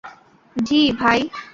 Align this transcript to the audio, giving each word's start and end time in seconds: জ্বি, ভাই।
জ্বি, 0.55 0.81
ভাই। 0.99 1.19